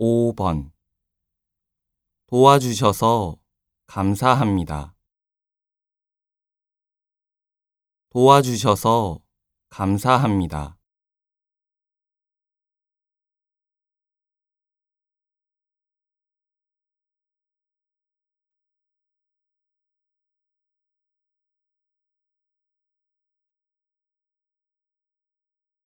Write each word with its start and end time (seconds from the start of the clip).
5번 0.00 0.72
도와주셔서 2.26 3.38
감사합니다. 3.86 4.94
도와주셔서 8.08 9.20
감사합니다. 9.68 10.79